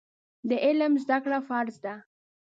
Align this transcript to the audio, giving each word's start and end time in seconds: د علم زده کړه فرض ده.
د 0.49 0.51
علم 0.65 0.93
زده 1.03 1.17
کړه 1.23 1.39
فرض 1.47 1.75
ده. 1.85 1.95